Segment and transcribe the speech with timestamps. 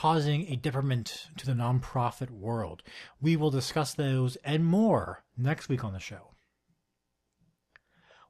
[0.00, 2.82] causing a detriment to the nonprofit world.
[3.20, 6.30] We will discuss those and more next week on the show.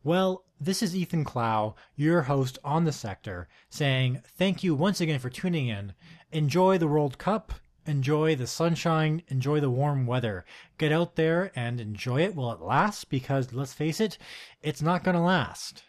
[0.03, 5.21] Well, this is Ethan Clow, your host on the sector, saying thank you once again
[5.21, 5.95] for tuning in.
[6.33, 7.53] Enjoy the World Cup,
[7.87, 10.45] enjoy the sunshine, enjoy the warm weather.
[10.77, 14.19] Get out there and enjoy it while it lasts because let's face it,
[14.61, 15.85] it's not going to last.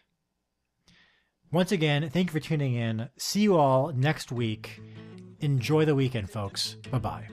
[1.51, 3.09] Once again, thank you for tuning in.
[3.17, 4.79] See you all next week.
[5.41, 6.77] Enjoy the weekend, folks.
[6.91, 7.27] Bye bye.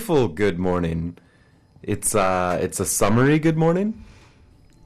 [0.00, 1.18] Beautiful good morning.
[1.82, 4.02] It's uh it's a summery good morning.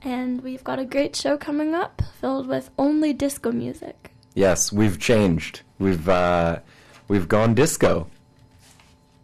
[0.02, 4.10] And we've got a great show coming up filled with only disco music.
[4.34, 5.62] Yes, we've changed.
[5.78, 6.58] We've uh
[7.06, 8.08] we've gone disco.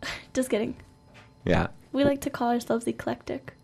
[0.33, 0.77] Just kidding.
[1.45, 1.67] Yeah.
[1.91, 3.55] We like to call ourselves eclectic.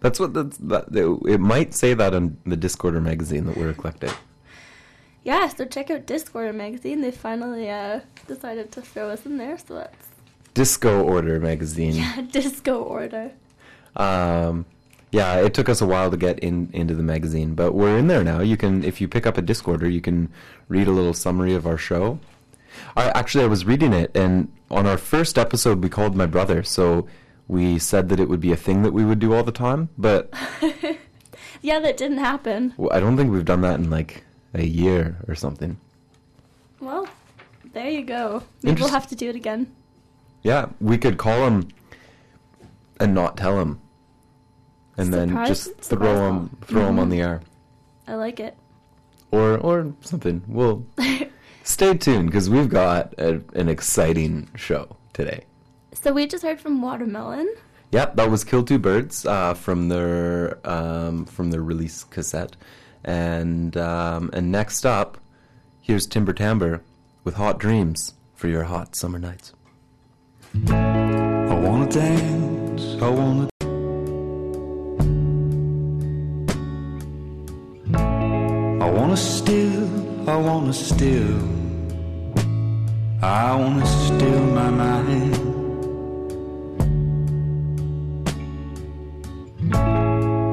[0.00, 0.86] That's what that's, that
[1.26, 4.14] it might say that on the Discorder magazine that we're eclectic.
[5.22, 7.02] Yeah, so check out Discorder magazine.
[7.02, 10.07] They finally uh, decided to throw us in there, so that's
[10.58, 11.94] Disco Order magazine.
[11.94, 13.30] yeah, disco order.
[13.94, 14.66] Um,
[15.12, 18.08] yeah, it took us a while to get in into the magazine, but we're in
[18.08, 18.40] there now.
[18.40, 20.28] You can, if you pick up a disco order, you can
[20.68, 22.18] read a little summary of our show.
[22.96, 26.64] I actually I was reading it, and on our first episode, we called my brother,
[26.64, 27.06] so
[27.46, 29.90] we said that it would be a thing that we would do all the time.
[29.96, 30.34] But
[31.62, 32.74] Yeah, that didn't happen.
[32.76, 34.24] Well, I don't think we've done that in like
[34.54, 35.78] a year or something.
[36.80, 37.06] Well,
[37.72, 38.42] there you go.
[38.64, 39.72] Maybe we'll have to do it again.
[40.42, 41.68] Yeah, we could call him
[43.00, 43.80] and not tell him,
[44.96, 47.42] and then just surprise throw him throw him on the air.
[48.06, 48.56] I like it.
[49.30, 50.42] or or something.
[50.46, 50.86] We'll
[51.64, 55.44] stay tuned because we've got a, an exciting show today.
[55.92, 57.52] So we just heard from Watermelon.
[57.90, 62.56] Yep, that was "Kill Two Birds" uh, from their um, from their release cassette,
[63.04, 65.18] and um, and next up,
[65.80, 66.82] here's Timber Timbre
[67.24, 69.52] with "Hot Dreams" for your hot summer nights.
[70.54, 73.48] I wanna dance, I wanna.
[78.82, 81.38] I wanna steal, I wanna steal.
[83.22, 85.36] I wanna steal my mind.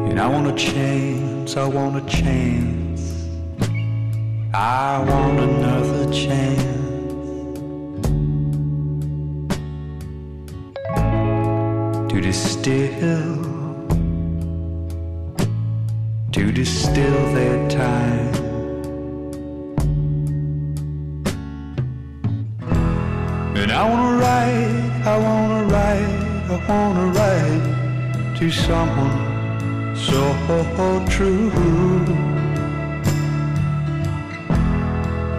[0.09, 3.30] And I want a chance, I want a chance.
[4.53, 6.84] I want another chance.
[12.15, 13.35] To distill,
[16.31, 18.33] to distill their time.
[23.59, 26.13] And I wanna write, I wanna write,
[26.53, 27.65] I wanna write
[28.38, 30.21] to someone so
[31.09, 31.51] true.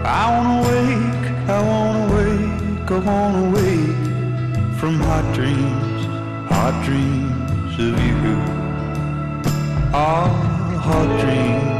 [0.05, 3.97] I wanna wake, I wanna wake, I wanna wake
[4.79, 5.96] from hot dreams,
[6.57, 8.37] hot dreams of you.
[9.93, 10.27] Ah,
[10.85, 11.76] hot dreams.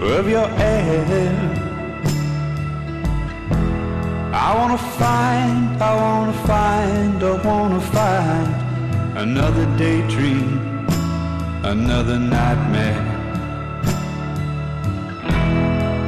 [0.00, 1.66] Of your air.
[4.32, 8.48] I wanna find, I wanna find, I wanna find
[9.16, 10.60] another daydream,
[11.64, 13.02] another nightmare.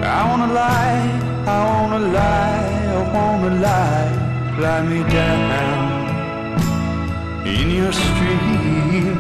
[0.05, 1.05] I wanna lie,
[1.47, 4.13] I wanna lie, I wanna lie,
[4.59, 6.09] lie me down
[7.47, 9.17] in your stream.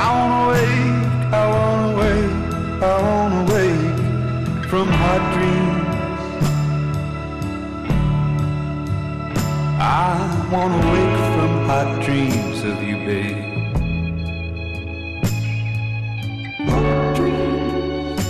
[0.00, 2.30] I wanna wake, I wanna awake,
[2.82, 5.84] I wanna wake from hot dreams.
[9.80, 13.44] I wanna wake from hot dreams of you, babe.
[16.68, 18.20] Hot dreams.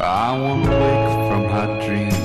[0.00, 2.15] I wanna wake from hot dreams.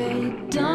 [0.00, 0.67] I've played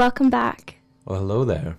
[0.00, 0.76] Welcome back.
[1.04, 1.76] Well, hello there.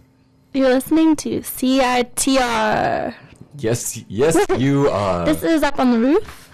[0.54, 3.16] You're listening to CITR.
[3.58, 5.26] Yes, yes, you are.
[5.26, 6.52] This is up on the roof.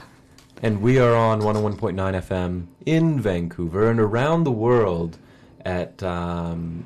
[0.64, 5.18] And we are on 101.9 FM in Vancouver and around the world
[5.66, 6.86] at um,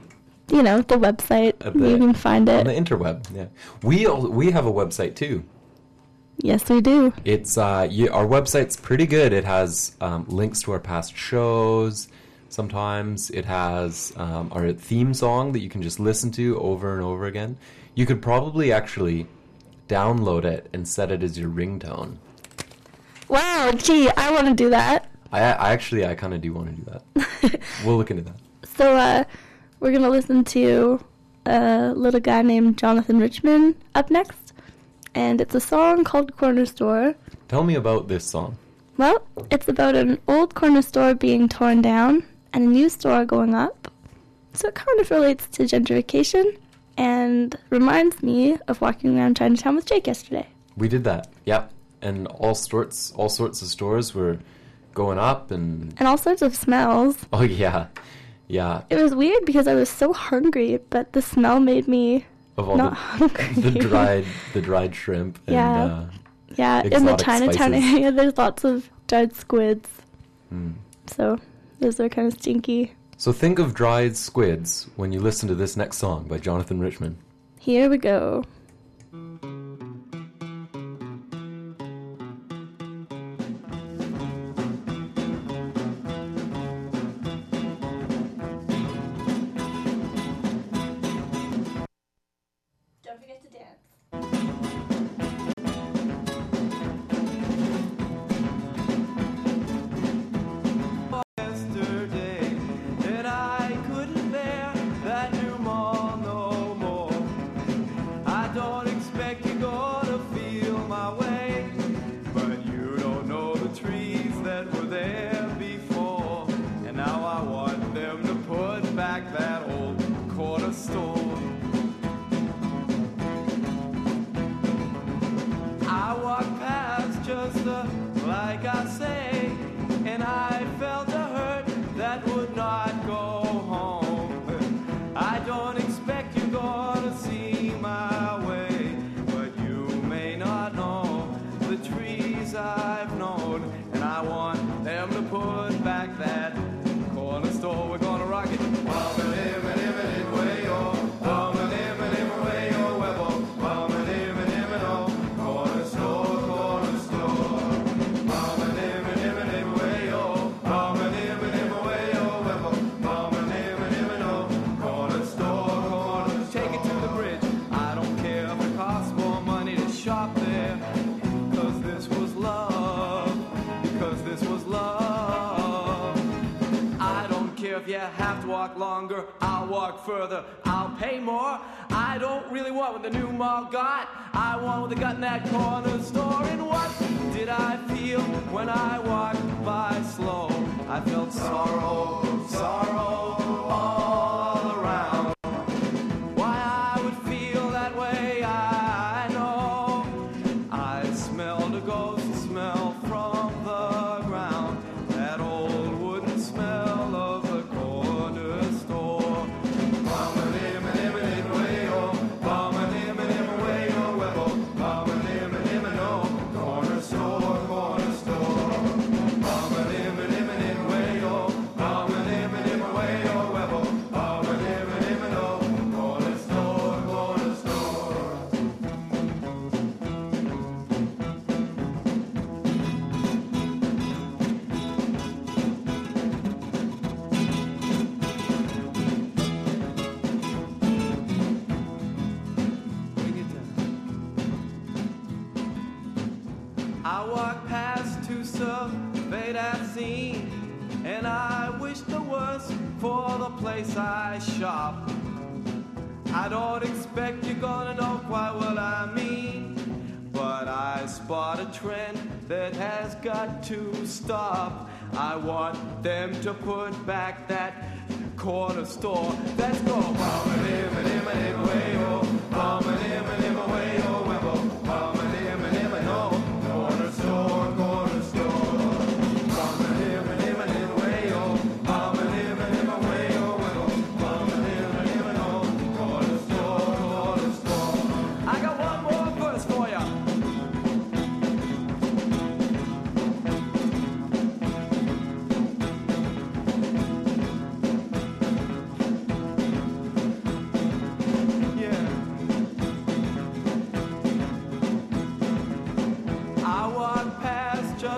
[0.50, 1.60] You know, the website.
[1.60, 2.62] The- you can find it.
[2.62, 3.28] on the interweb.
[3.36, 3.46] Yeah,
[3.84, 5.44] we we have a website too.
[6.38, 7.14] Yes, we do.
[7.24, 9.32] It's uh, you, our website's pretty good.
[9.32, 12.08] It has um, links to our past shows.
[12.52, 17.02] Sometimes it has um, our theme song that you can just listen to over and
[17.02, 17.58] over again.
[17.96, 19.26] You could probably actually
[19.88, 22.18] download it and set it as your ringtone.
[23.30, 25.10] Wow, gee, I want to do that.
[25.32, 27.62] I, I actually I kind of do want to do that.
[27.86, 28.36] we'll look into that.
[28.66, 29.24] So, uh,
[29.80, 31.02] we're gonna listen to
[31.46, 34.52] a little guy named Jonathan Richman up next,
[35.16, 37.16] and it's a song called Corner Store.
[37.48, 38.58] Tell me about this song.
[38.98, 43.54] Well, it's about an old corner store being torn down and a new store going
[43.54, 43.92] up.
[44.54, 46.58] So it kind of relates to gentrification
[46.98, 50.48] and reminds me of walking around Chinatown with Jake yesterday.
[50.76, 51.32] We did that.
[51.46, 51.72] Yep.
[52.02, 54.40] And all sorts all sorts of stores were
[54.94, 57.18] going up and And all sorts of smells.
[57.34, 57.88] oh yeah.
[58.48, 58.82] Yeah.
[58.90, 62.26] It was weird because I was so hungry, but the smell made me
[62.58, 63.54] Of all not the, hungry.
[63.72, 65.84] the dried the dried shrimp and Yeah.
[65.86, 66.06] uh
[66.58, 67.94] Yeah, in the Chinatown spices.
[67.94, 69.90] area, there's lots of dried squids.
[70.54, 70.74] mm.
[71.08, 71.40] So
[71.82, 72.94] those are kind of stinky.
[73.18, 77.18] So think of dried squids when you listen to this next song by Jonathan Richman.
[77.60, 78.46] Here we go.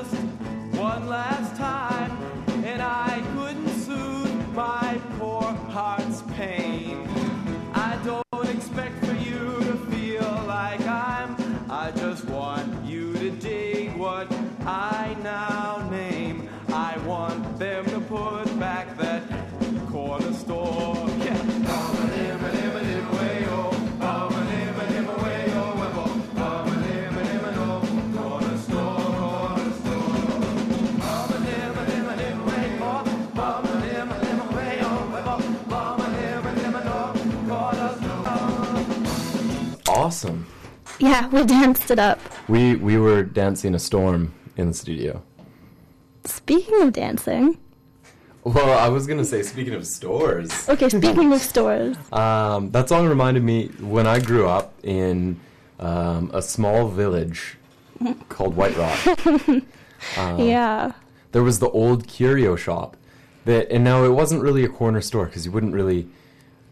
[0.04, 0.16] Just
[0.76, 1.53] one last
[41.04, 42.18] Yeah, we danced it up.
[42.48, 45.22] We we were dancing a storm in the studio.
[46.24, 47.58] Speaking of dancing,
[48.46, 53.06] Well, I was gonna say, speaking of stores, okay, speaking of stores, um, that song
[53.10, 55.42] reminded me when I grew up in
[55.78, 57.58] um, a small village
[58.30, 59.00] called White Rock.
[60.18, 60.94] Uh, yeah.
[61.34, 62.96] there was the old curio shop
[63.44, 66.08] that and now it wasn't really a corner store because you wouldn't really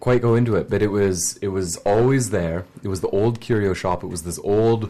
[0.01, 2.65] quite go into it but it was it was always there.
[2.83, 4.03] It was the old curio shop.
[4.03, 4.89] It was this old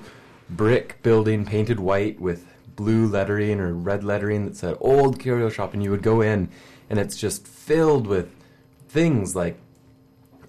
[0.49, 5.73] brick building painted white with blue lettering or red lettering that said old curio shop
[5.73, 6.49] and you would go in
[6.89, 8.33] and it's just filled with
[8.89, 9.57] things like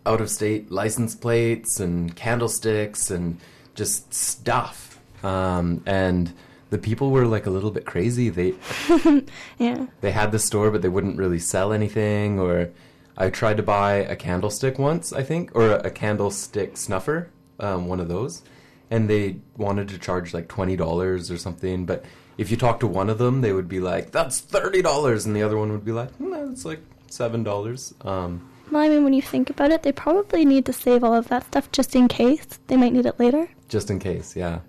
[0.06, 3.38] out of state license plates and candlesticks and
[3.74, 4.98] just stuff.
[5.22, 6.32] Um, and
[6.70, 8.28] the people were like a little bit crazy.
[8.28, 8.54] They
[9.58, 9.86] Yeah.
[10.00, 12.70] they had the store but they wouldn't really sell anything or
[13.16, 18.00] i tried to buy a candlestick once i think or a, candlestick snuffer um, one
[18.00, 18.42] of those
[18.90, 22.04] and they wanted to charge like $20 or something but
[22.38, 25.42] if you talk to one of them they would be like that's $30 and the
[25.42, 29.20] other one would be like no it's like $7 um, Well, I mean, when you
[29.20, 32.46] think about it, they probably need to save all of that stuff just in case
[32.68, 33.48] they might need it later.
[33.68, 34.60] just in case yeah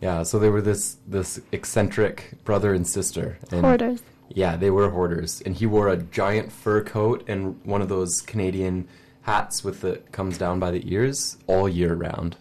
[0.00, 3.38] Yeah, so they were this this eccentric brother and sister.
[3.50, 4.00] And Hoarders.
[4.30, 8.20] Yeah, they were hoarders, and he wore a giant fur coat and one of those
[8.20, 8.86] Canadian
[9.22, 12.36] hats with the comes down by the ears all year round.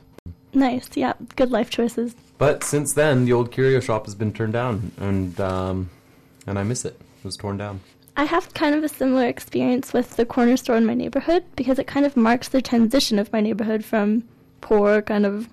[0.53, 0.89] Nice.
[0.95, 1.13] Yeah.
[1.35, 2.15] Good life choices.
[2.37, 5.89] But since then, the old curio shop has been turned down, and um,
[6.45, 6.99] and I miss it.
[7.19, 7.81] It was torn down.
[8.15, 11.77] I have kind of a similar experience with the corner store in my neighborhood because
[11.77, 14.23] it kind of marks the transition of my neighborhood from
[14.61, 15.47] poor, kind of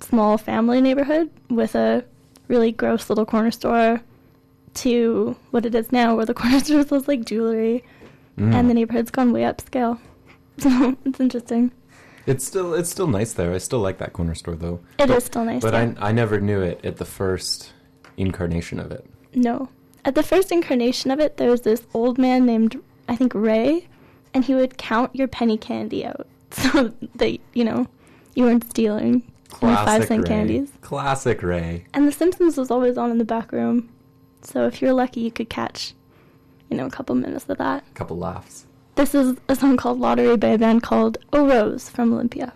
[0.00, 2.04] small family neighborhood with a
[2.48, 4.00] really gross little corner store
[4.74, 7.84] to what it is now, where the corner store sells like jewelry
[8.38, 8.54] Mm.
[8.54, 9.98] and the neighborhood's gone way upscale.
[10.58, 11.72] So it's interesting.
[12.26, 13.52] It's still it's still nice there.
[13.54, 14.80] I still like that corner store though.
[14.98, 15.62] It but, is still nice.
[15.62, 15.74] But.
[15.74, 17.72] I I never knew it at the first
[18.18, 19.04] incarnation of it.
[19.34, 19.68] No.
[20.04, 22.78] At the first incarnation of it, there was this old man named,
[23.08, 23.88] I think, Ray,
[24.34, 27.86] and he would count your penny candy out so that, you know,
[28.34, 29.22] you weren't stealing
[29.62, 30.28] your five cent Ray.
[30.28, 30.72] candies.
[30.82, 31.84] Classic Ray.
[31.94, 33.88] And The Simpsons was always on in the back room.
[34.42, 35.94] So if you're lucky, you could catch,
[36.68, 37.84] you know, a couple minutes of that.
[37.90, 38.66] A couple laughs.
[38.94, 42.52] This is a song called Lottery by a band called O Rose from Olympia.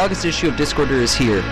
[0.00, 1.42] Longest issue of Discorder is here.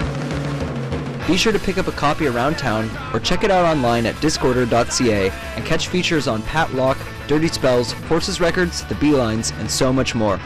[1.26, 4.14] Be sure to pick up a copy around town or check it out online at
[4.14, 9.92] discorder.ca and catch features on Pat Lok, Dirty Spells, Forces Records, The Beelines, and so
[9.92, 10.40] much more.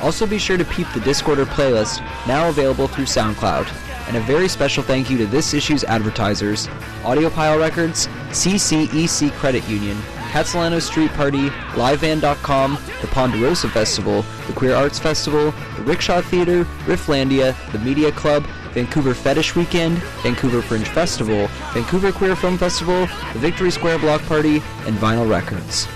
[0.00, 3.68] Also be sure to peep the Discorder playlist, now available through SoundCloud.
[4.06, 6.68] And a very special thank you to this issue's advertisers,
[7.02, 14.98] Audiopile Records, CCEC Credit Union, Khatsahlano Street Party, LiveVan.com, the Ponderosa Festival, the Queer Arts
[14.98, 22.12] Festival, the Rickshaw Theater, Rifflandia, the Media Club, Vancouver Fetish Weekend, Vancouver Fringe Festival, Vancouver
[22.12, 25.88] Queer Film Festival, the Victory Square Block Party, and Vinyl Records.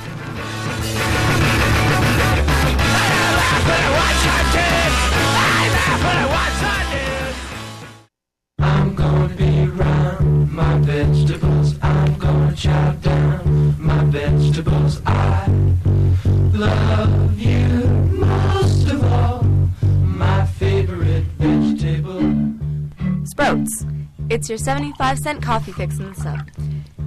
[24.43, 26.51] It's your 75 cent coffee fix in the sub.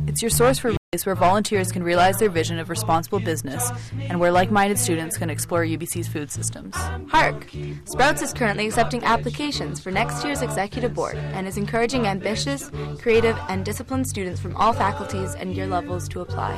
[0.08, 4.22] It's your source for place where volunteers can realize their vision of responsible business and
[4.22, 6.74] where like minded students can explore UBC's food systems.
[7.10, 7.52] Hark!
[7.84, 13.38] Sprouts is currently accepting applications for next year's executive board and is encouraging ambitious, creative,
[13.50, 16.58] and disciplined students from all faculties and year levels to apply.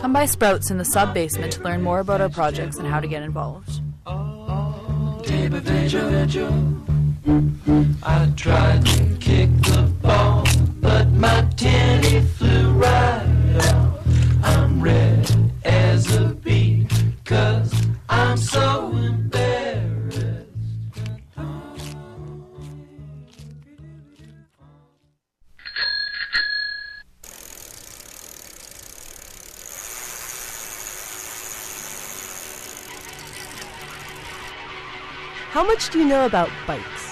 [0.00, 2.98] Come by Sprouts in the sub basement to learn more about our projects and how
[2.98, 3.80] to get involved.
[7.24, 10.44] I tried to kick the ball,
[10.80, 14.06] but my tenny flew right off.
[14.42, 15.30] I'm red
[15.64, 16.88] as a bee,
[17.24, 17.72] cause
[18.08, 20.48] I'm so embarrassed.
[35.50, 37.11] How much do you know about bikes?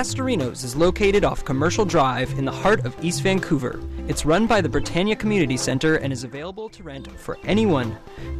[0.00, 3.78] Astorino's is located off Commercial Drive in the heart of East Vancouver.
[4.08, 7.98] It's run by the Britannia Community Center and is available to rent for anyone.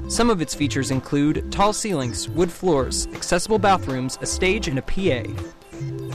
[0.08, 4.82] Some of its features include tall ceilings, wood floors, accessible bathrooms, a stage, and a
[4.82, 5.30] PA.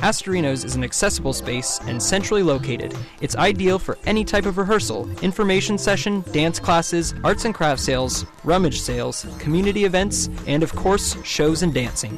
[0.01, 2.97] Astorino's is an accessible space and centrally located.
[3.21, 8.25] It's ideal for any type of rehearsal, information session, dance classes, arts and craft sales,
[8.43, 12.17] rummage sales, community events, and of course, shows and dancing.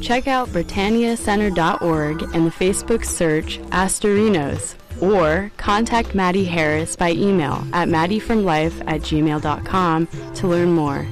[0.00, 7.88] Check out britanniacenter.org and the Facebook search Astorino's or contact Maddie Harris by email at
[7.88, 11.06] maddiefromlife at gmail.com to learn more.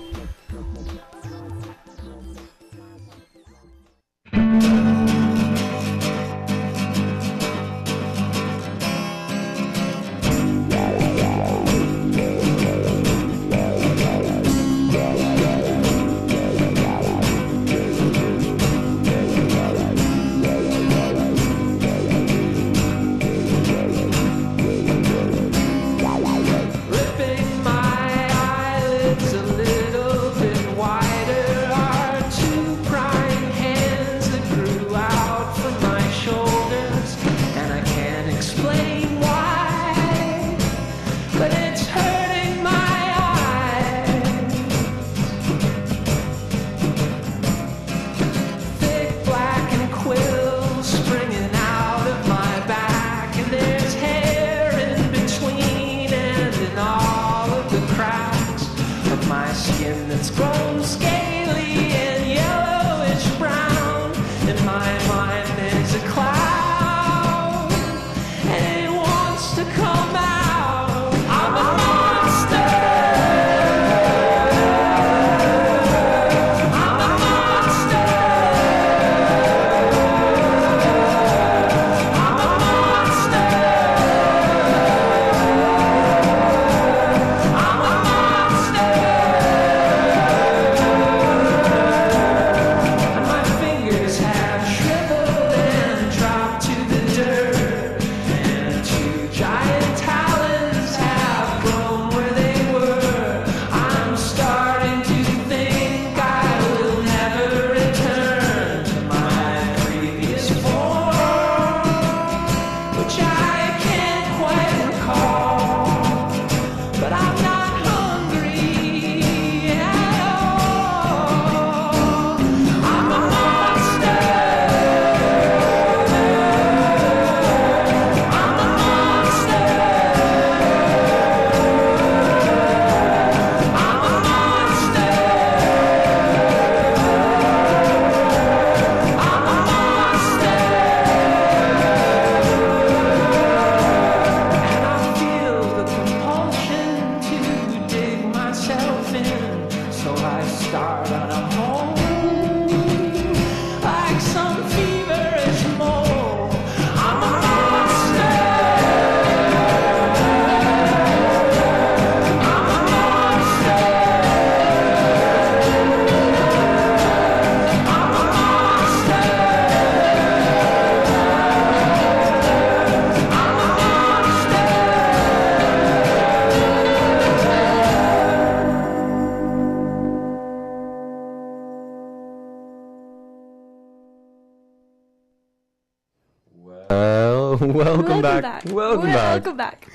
[188.65, 188.75] Back.
[188.75, 189.47] Welcome back.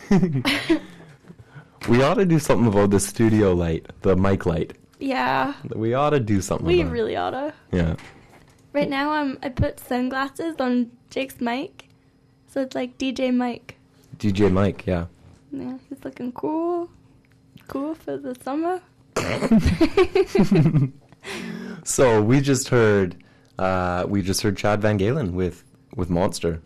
[0.10, 0.82] Welcome back.
[1.90, 4.72] We ought to do something about the studio light, the mic light.
[5.02, 6.66] Yeah, We ought to do something.
[6.66, 6.94] we about it.
[6.94, 7.54] really oughta.
[7.74, 7.96] Yeah.
[8.72, 11.90] Right now, um, I put sunglasses on Jake's mic,
[12.48, 13.76] so it's like DJ Mike.
[14.18, 14.88] DJ Mike.
[14.88, 15.08] Yeah.
[15.52, 16.90] Yeah, he's looking cool.
[17.68, 18.80] Cool for the summer.
[21.86, 23.18] So we just heard,
[23.60, 25.66] uh, we just heard Chad VanGaalen with
[25.98, 26.62] with Monster.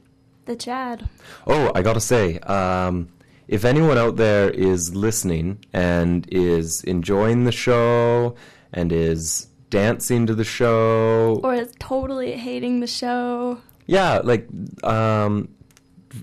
[0.48, 1.08] The Chad.
[1.45, 3.10] Oh, I gotta say, um,
[3.48, 8.36] if anyone out there is listening and is enjoying the show
[8.74, 13.60] and is dancing to the show, Or is totally hating the show.
[13.88, 14.48] yeah, like,
[14.84, 15.50] um,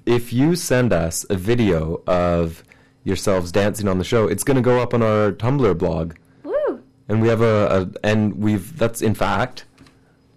[0.07, 2.65] if you send us a video of
[3.05, 6.15] yourselves dancing on the show, it's gonna go up on our Tumblr blog,
[6.45, 6.83] Woo!
[7.09, 9.67] and we have a, a and we've that's in fact.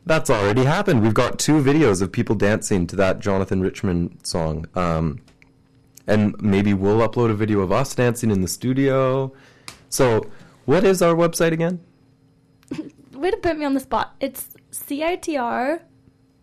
[0.08, 1.02] That's already happened.
[1.04, 4.66] We've got two videos of people dancing to that Jonathan Richman song.
[4.76, 5.20] Um,
[6.08, 9.34] and maybe we'll upload a video of us dancing in the studio.
[9.90, 10.30] So,
[10.66, 11.82] what is our website again?
[13.14, 14.16] Way to put me on the spot.
[14.22, 15.82] It's CITR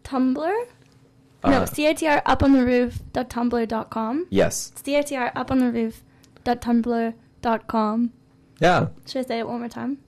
[0.05, 0.37] Tumblr.
[0.37, 4.27] no, Uh, CITR up on the roof dot tumblr dot com.
[4.31, 4.73] Yes.
[4.77, 6.03] CITR up on the roof
[6.43, 8.13] dot tumblr dot com.
[8.61, 8.89] Yeah.
[9.07, 9.99] Should I say it one more time?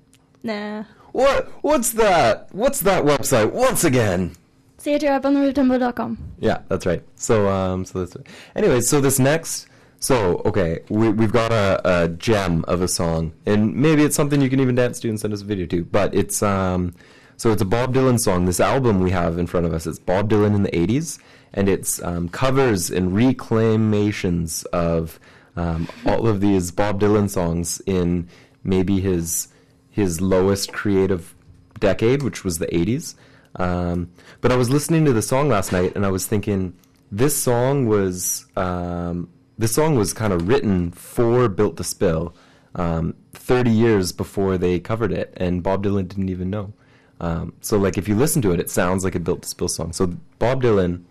[0.42, 0.84] Nah.
[1.16, 1.48] What?
[1.62, 2.48] What's that?
[2.52, 3.50] What's that website?
[3.50, 4.36] Once again.
[4.78, 6.18] CITR up on the roof tumblr dot com.
[6.38, 7.02] Yeah, that's right.
[7.14, 8.18] So, um, so that's.
[8.54, 9.66] Anyway, so this next.
[9.98, 14.42] So, okay, we, we've got a, a gem of a song, and maybe it's something
[14.42, 15.86] you can even dance to and send us a video to.
[15.86, 16.94] But it's um,
[17.38, 18.44] so it's a Bob Dylan song.
[18.44, 21.18] This album we have in front of us, it's Bob Dylan in the '80s,
[21.54, 25.18] and it's um, covers and reclamations of
[25.56, 28.28] um, all of these Bob Dylan songs in
[28.62, 29.48] maybe his
[29.96, 31.34] his lowest creative
[31.80, 33.14] decade, which was the '80s.
[33.56, 34.10] Um,
[34.42, 36.74] but I was listening to the song last night, and I was thinking,
[37.10, 42.34] this song was um, this song was kind of written for Built to Spill,
[42.74, 46.74] um, 30 years before they covered it, and Bob Dylan didn't even know.
[47.18, 49.68] Um, so, like, if you listen to it, it sounds like a Built to Spill
[49.68, 49.92] song.
[49.94, 51.04] So, Bob Dylan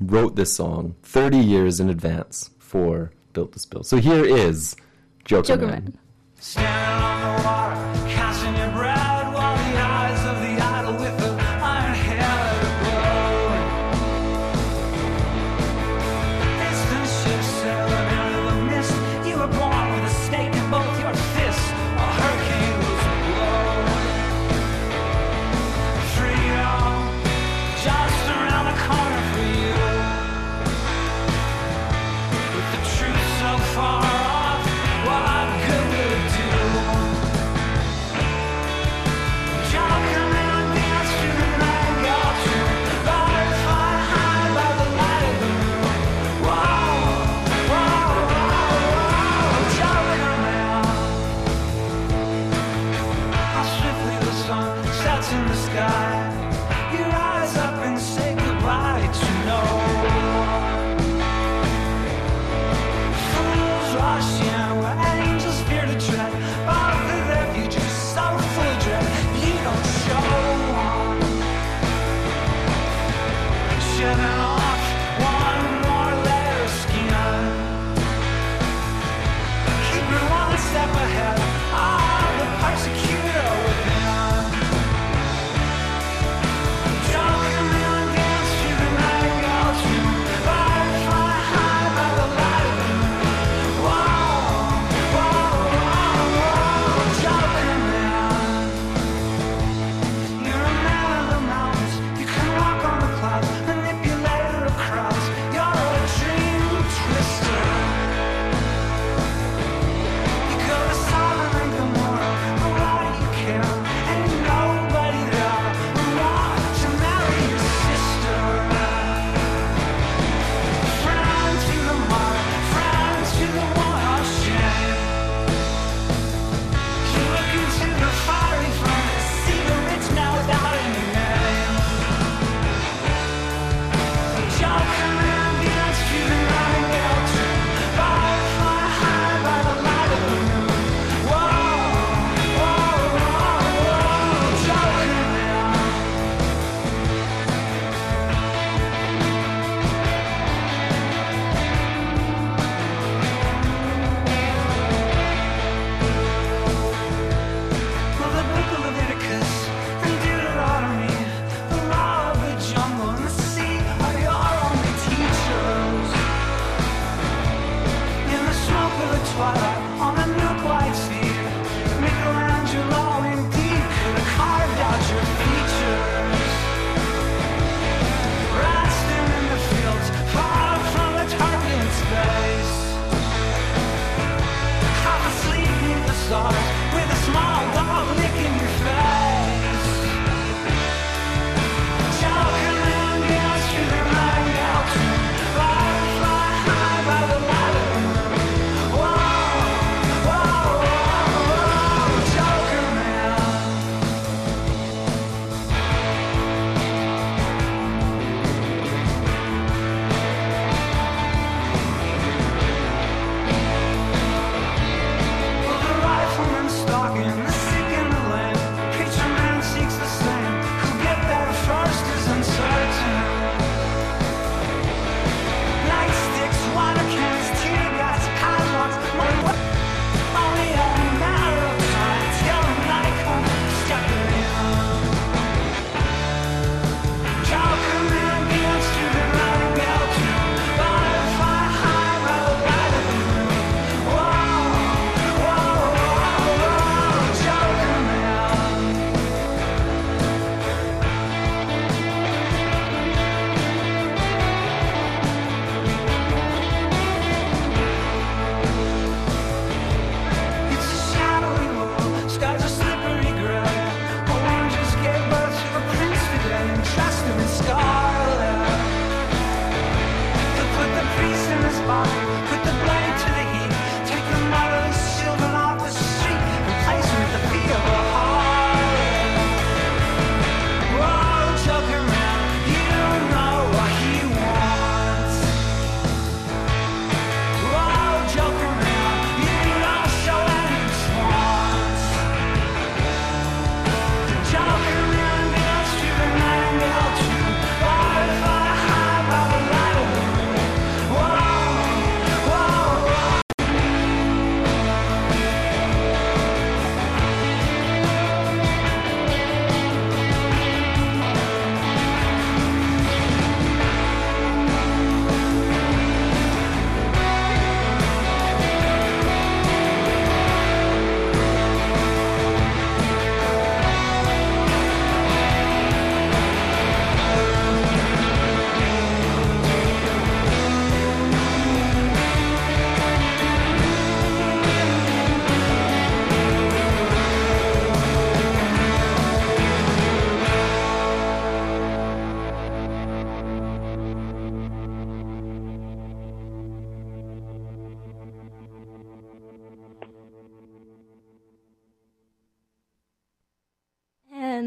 [0.00, 3.82] wrote this song 30 years in advance for Built to Spill.
[3.82, 4.76] So, here is
[5.26, 5.98] Joker, Joker Man.
[6.56, 7.69] Man.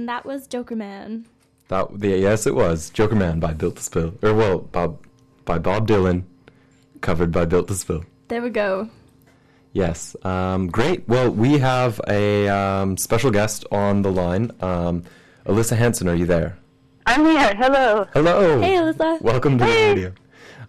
[0.04, 1.26] And that was Joker Man.
[1.70, 5.00] That the, yes, it was Joker Man by Built to Spill, or well, Bob
[5.46, 6.24] by Bob Dylan,
[7.00, 8.04] covered by Built to Spill.
[8.28, 8.90] There we go.
[9.72, 11.08] Yes, um, great.
[11.08, 14.52] Well, we have a um, special guest on the line.
[14.60, 15.04] Um,
[15.46, 16.58] Alyssa Hanson, are you there?
[17.06, 17.56] I'm here.
[17.56, 18.06] Hello.
[18.12, 18.60] Hello.
[18.60, 19.22] Hey, Alyssa.
[19.22, 19.94] Welcome to Hey.
[19.94, 20.14] the radio.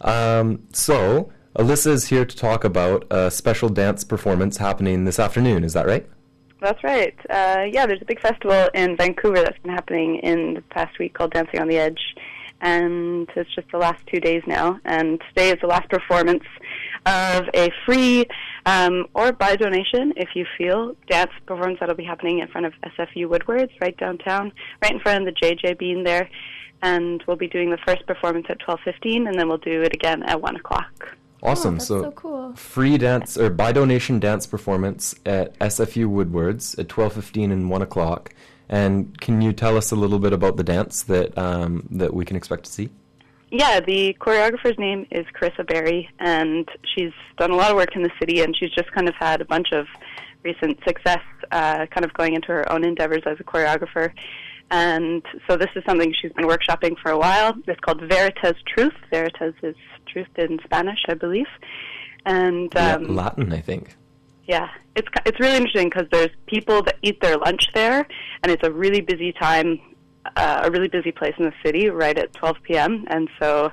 [0.02, 5.64] Um, so, Alyssa is here to talk about a special dance performance happening this afternoon.
[5.64, 6.08] Is that right?
[6.64, 7.14] That's right.
[7.28, 11.12] Uh, yeah, there's a big festival in Vancouver that's been happening in the past week
[11.12, 12.00] called Dancing on the Edge.
[12.62, 14.80] And it's just the last two days now.
[14.86, 16.44] And today is the last performance
[17.04, 18.24] of a free
[18.64, 22.72] um, or by donation, if you feel, dance performance that'll be happening in front of
[22.98, 24.50] SFU Woodwards right downtown,
[24.80, 26.30] right in front of the JJ Bean there.
[26.80, 30.22] And we'll be doing the first performance at 12.15, and then we'll do it again
[30.22, 31.14] at 1 o'clock.
[31.44, 31.74] Awesome.
[31.74, 32.54] Oh, that's so cool.
[32.54, 37.82] free dance or by donation dance performance at SFU Woodwards at twelve fifteen and one
[37.82, 38.32] o'clock.
[38.68, 42.24] And can you tell us a little bit about the dance that um, that we
[42.24, 42.88] can expect to see?
[43.50, 48.02] Yeah, the choreographer's name is Carissa Berry, and she's done a lot of work in
[48.02, 49.86] the city, and she's just kind of had a bunch of
[50.42, 51.20] recent success,
[51.52, 54.12] uh, kind of going into her own endeavors as a choreographer.
[54.74, 57.52] And so this is something she's been workshopping for a while.
[57.68, 58.94] It's called Veritas Truth.
[59.08, 59.76] Veritas is
[60.12, 61.46] truth in Spanish, I believe.
[62.26, 63.94] And Yeah, um, Latin, I think.
[64.54, 68.00] yeah, it's it's really interesting because there's people that eat their lunch there,
[68.42, 69.68] and it's a really busy time,
[70.36, 73.04] uh, a really busy place in the city, right at 12 p.m.
[73.14, 73.70] And so,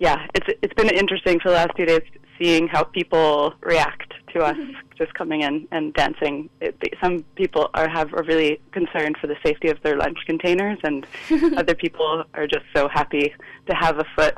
[0.00, 2.02] yeah, it's it's been interesting for the last few days
[2.40, 4.56] seeing how people react to us
[4.98, 6.48] just coming in and dancing.
[6.60, 10.78] It, some people are have are really concerned for the safety of their lunch containers,
[10.84, 11.06] and
[11.56, 13.32] other people are just so happy
[13.68, 14.36] to have a foot.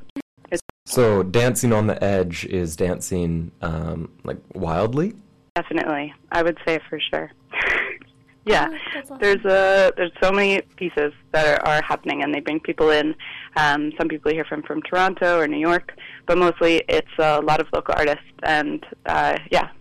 [0.50, 5.14] It's So dancing on the edge is dancing um, like wildly.
[5.54, 7.30] Definitely, I would say for sure.
[8.46, 9.18] yeah, Oh, awesome.
[9.20, 13.14] there's a there's so many pieces that are, are happening, and they bring people in.
[13.56, 15.92] Um, some people here from from Toronto or New York,
[16.26, 18.22] but mostly it's a lot of local artists.
[18.44, 19.77] And uh, yeah, it's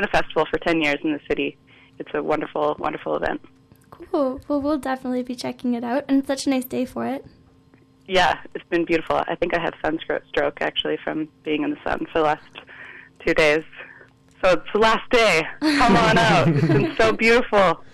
[0.00, 1.56] been a festival for ten years in the city.
[1.98, 3.40] It's a wonderful, wonderful event.
[3.90, 4.40] Cool.
[4.48, 6.04] Well, we'll definitely be checking it out.
[6.08, 7.24] And it's such a nice day for it.
[8.06, 9.22] Yeah, it's been beautiful.
[9.28, 12.42] I think I had sunstroke actually from being in the sun for the last
[13.24, 13.62] two days.
[14.42, 15.46] So it's the last day.
[15.60, 16.48] Come on out.
[16.48, 17.84] It's been so beautiful.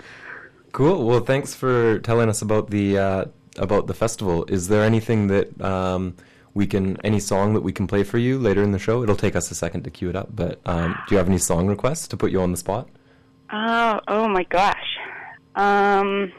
[0.72, 1.07] Cool.
[1.07, 3.24] Well, thanks for telling us about the uh,
[3.59, 4.44] about the festival.
[4.44, 6.14] Is there anything that um,
[6.57, 9.02] we can, any song that we can play for you later in the show?
[9.02, 11.36] It'll take us a second to cue it up, but um, do you have any
[11.36, 12.88] song requests to put you on the spot?
[13.52, 14.96] Oh, oh my gosh.
[15.54, 16.32] Um,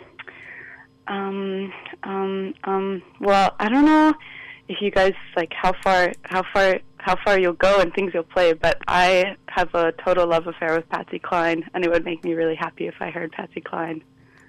[1.07, 3.03] um, um, um.
[3.22, 4.15] Well, I don't know
[4.68, 8.24] if you guys like how far, how far, how far you'll go and things you'll
[8.24, 12.24] play, but I have a total love affair with Patsy Cline, and it would make
[12.24, 14.03] me really happy if I heard Patsy Cline.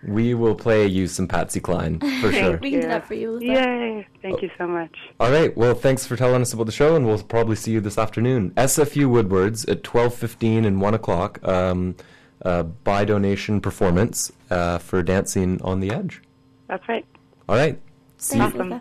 [0.07, 2.57] We will play you some Patsy Cline for sure.
[2.59, 3.39] we can do that for you.
[3.41, 4.07] Yay!
[4.23, 4.95] Thank you so much.
[5.19, 5.57] All right.
[5.57, 8.53] Well, thanks for telling us about the show, and we'll probably see you this afternoon.
[8.53, 11.47] SFU Woodwards at twelve fifteen and one o'clock.
[11.47, 11.97] Um,
[12.45, 16.23] uh, by donation performance uh, for dancing on the edge.
[16.69, 17.05] That's right.
[17.49, 17.81] All right.
[18.19, 18.61] See Thanks, you.
[18.61, 18.81] Awesome.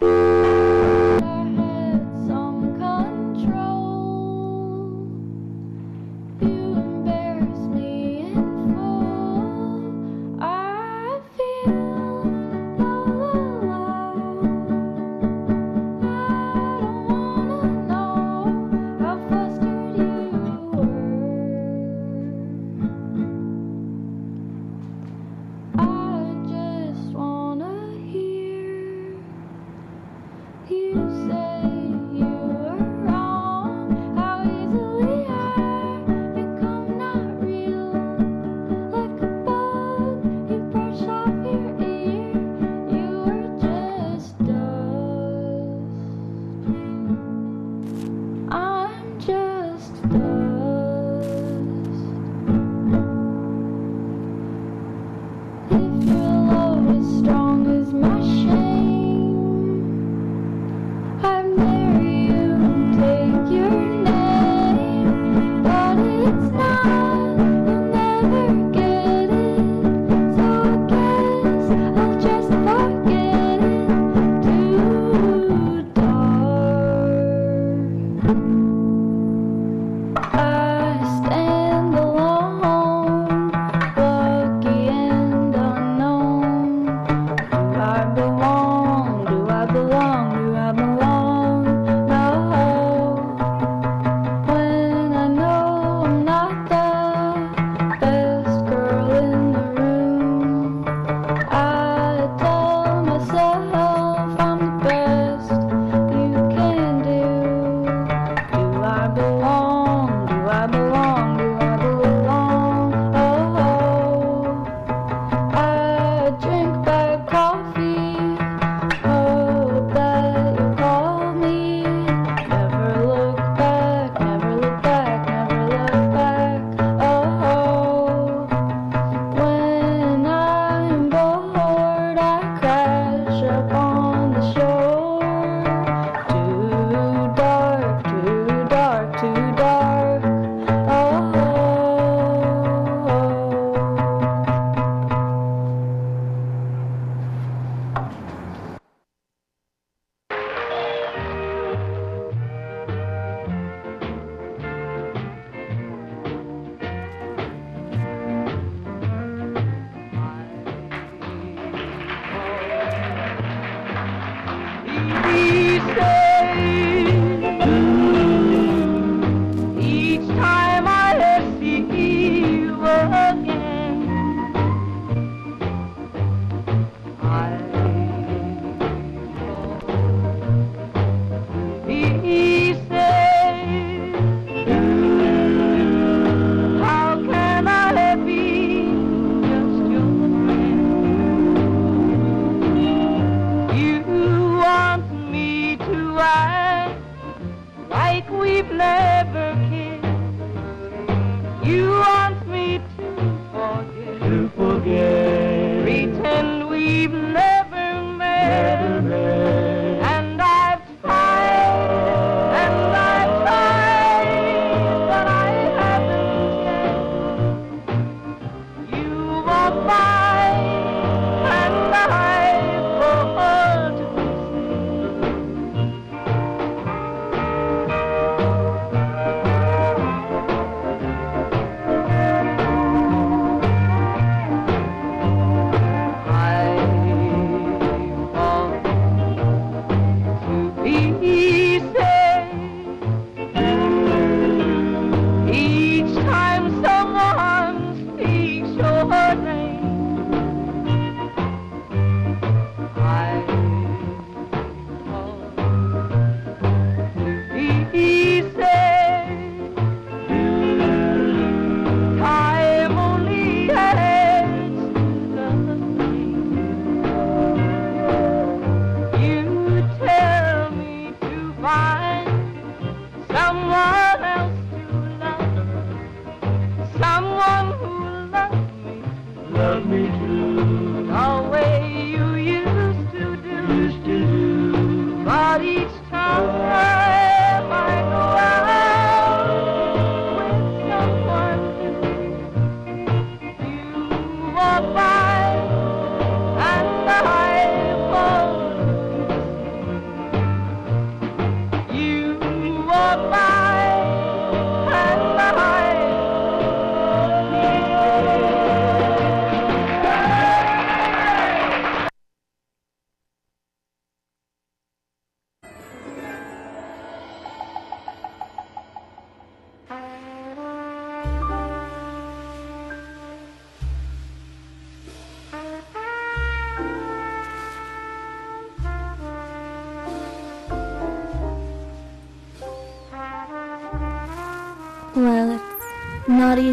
[0.00, 0.45] Lisa.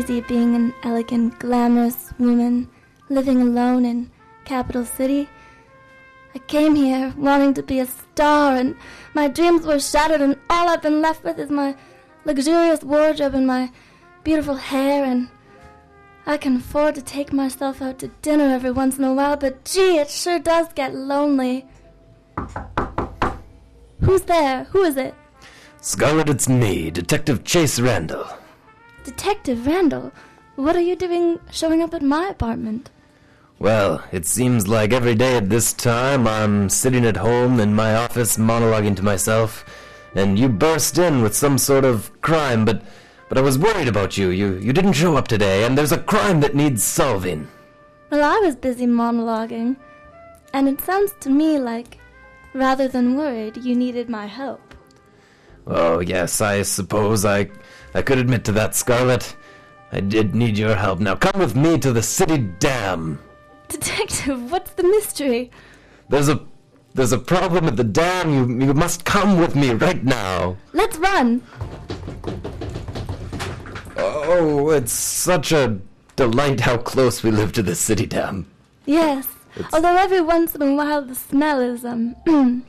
[0.04, 2.68] Easy being an elegant, glamorous woman
[3.08, 4.12] living alone in
[4.43, 5.30] capital city.
[6.36, 8.76] I came here wanting to be a star, and
[9.14, 11.76] my dreams were shattered, and all I've been left with is my
[12.26, 13.72] luxurious wardrobe and my
[14.26, 15.30] beautiful hair, and
[16.26, 19.64] I can afford to take myself out to dinner every once in a while, but
[19.64, 21.66] gee, it sure does get lonely.
[24.01, 24.66] Who's there?
[24.66, 25.16] Who is it?
[25.80, 28.28] Scarlet, it's me, Detective Chase Randall.
[29.04, 30.14] Detective Randall,
[30.56, 32.89] what are you doing showing up at my apartment?
[33.60, 37.95] Well, it seems like every day at this time I'm sitting at home in my
[37.95, 39.66] office monologuing to myself,
[40.16, 42.82] and you burst in with some sort of crime, but
[43.30, 44.30] but I was worried about you.
[44.30, 47.47] You you didn't show up today, and there's a crime that needs solving.
[48.10, 49.76] Well, I was busy monologuing,
[50.54, 51.97] and it sounds to me like,
[52.54, 54.76] rather than worried, you needed my help.
[55.66, 57.49] Oh, yes, I suppose I
[57.94, 59.36] I could admit to that, Scarlet.
[59.91, 61.00] I did need your help.
[61.00, 63.20] Now come with me to the city dam.
[63.68, 65.52] Detective, what's the mystery?
[66.10, 66.41] There's a
[66.96, 68.34] there's a problem at the dam.
[68.34, 70.58] You you must come with me right now.
[70.74, 71.44] Let's run!
[73.98, 75.80] Oh, it's such a
[76.16, 78.48] delight how close we live to the city dam.
[78.86, 79.28] Yes,
[79.72, 82.16] although every once in a while the smell is, um,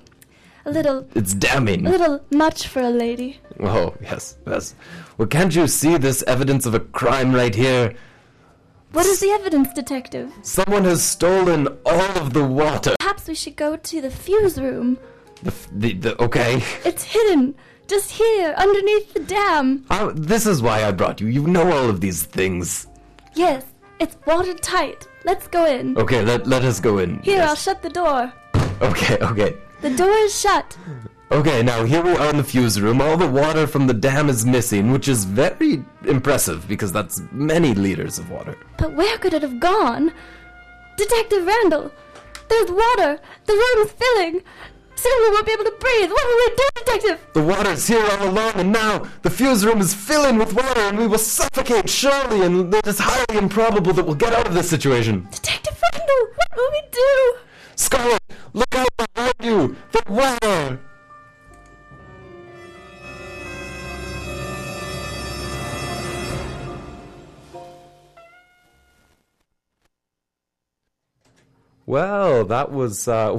[0.66, 1.86] a little, It's damning.
[1.86, 3.40] a little much for a lady.
[3.60, 4.74] Oh, yes, yes.
[5.18, 7.94] Well, can't you see this evidence of a crime right here?
[8.92, 10.32] What is the evidence, Detective?
[10.42, 12.94] Someone has stolen all of the water.
[13.00, 14.98] Perhaps we should go to the fuse room.
[15.42, 16.62] The, f- the, the okay.
[16.84, 17.54] It's hidden,
[17.88, 19.84] just here, underneath the dam.
[19.90, 21.26] Oh, this is why I brought you.
[21.26, 22.86] You know all of these things.
[23.34, 23.64] Yes,
[23.98, 25.08] it's watertight.
[25.24, 25.98] Let's go in.
[25.98, 27.18] Okay, let, let us go in.
[27.22, 27.48] Here, Yes.
[27.48, 28.32] I'll shut the door.
[28.80, 29.56] Okay, okay.
[29.84, 30.78] The door is shut.
[31.30, 33.02] Okay, now here we are in the fuse room.
[33.02, 37.74] All the water from the dam is missing, which is very impressive because that's many
[37.74, 38.56] liters of water.
[38.78, 40.10] But where could it have gone?
[40.96, 41.92] Detective Randall,
[42.48, 43.20] there's water.
[43.44, 44.42] The room's filling.
[44.94, 46.10] Soon we won't be able to breathe.
[46.10, 47.26] What will we do, Detective?
[47.34, 50.96] The water's here all along, and now the fuse room is filling with water, and
[50.96, 54.70] we will suffocate surely, and it is highly improbable that we'll get out of this
[54.70, 55.28] situation.
[55.30, 57.34] Detective Randall, what will we do?
[57.76, 58.22] Scarlet,
[58.52, 59.76] look out behind you!
[59.92, 60.80] The water!
[71.86, 73.06] Well, that was.
[73.08, 73.38] Uh,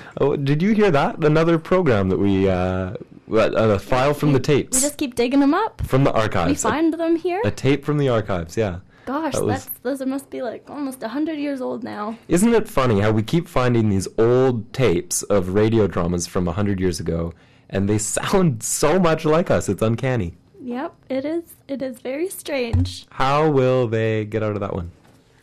[0.20, 1.22] oh, did you hear that?
[1.22, 2.94] Another program that we uh,
[3.30, 4.78] a file from the tapes.
[4.78, 5.80] We just keep digging them up.
[5.82, 6.64] from the We archives.
[6.64, 7.40] A- find them here.
[7.44, 8.56] a, tape from the archives.
[8.56, 8.80] Yeah.
[9.06, 12.16] Gosh, that was- that's those must be like almost a hundred years old now.
[12.28, 16.80] Isn't it funny how we keep finding these old tapes of radio dramas from 100
[16.80, 17.32] years ago
[17.68, 19.68] and they sound so much like us?
[19.68, 20.34] It's uncanny.
[20.62, 21.44] Yep, it is.
[21.68, 23.06] It is very strange.
[23.10, 24.90] How will they get out of that one?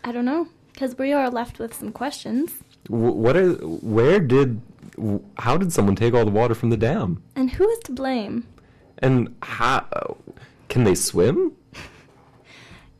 [0.03, 2.51] I don't know because we are left with some questions.
[2.87, 3.51] Wh- What are
[3.97, 4.61] where did
[5.37, 7.21] how did someone take all the water from the dam?
[7.35, 8.47] And who is to blame?
[8.97, 10.17] And how
[10.69, 11.53] can they swim?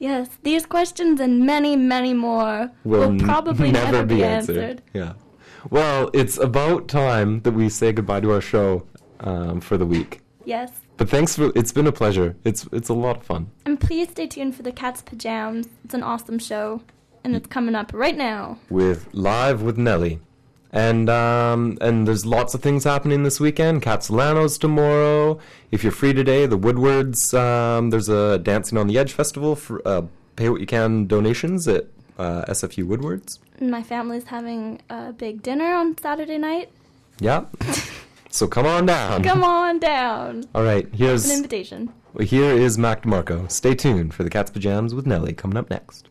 [0.01, 4.81] Yes, these questions and many, many more will, n- probably never, be answered.
[4.93, 5.13] Yeah.
[5.69, 8.87] Well, it's about time that we say goodbye to our show
[9.19, 10.21] um, for the week.
[10.43, 12.35] Yes, But thanks for it's been a pleasure.
[12.43, 13.51] It's it's a lot of fun.
[13.67, 15.67] and please stay tuned for the Cat's Pajamas.
[15.85, 16.81] It's an awesome show,
[17.23, 18.57] and it's coming up right now.
[18.71, 20.19] with live with Nelly.
[20.73, 23.81] And um, and there's lots of things happening this weekend.
[23.81, 25.37] Khatsahlano's tomorrow.
[25.69, 27.33] If you're free today, the Woodwards.
[27.33, 30.03] Um, there's a Dancing on the Edge festival for uh,
[30.37, 33.39] pay what you can donations at uh, SFU Woodwards.
[33.59, 36.69] My family's having a big dinner on Saturday night.
[37.19, 37.45] Yeah.
[38.29, 39.23] so come on down.
[39.23, 40.45] Come on down.
[40.55, 40.87] All right.
[40.93, 41.91] Here's an invitation.
[42.19, 43.51] here is Mac DeMarco.
[43.51, 46.07] Stay tuned for the Cat's Pajamas with Nelly coming up next.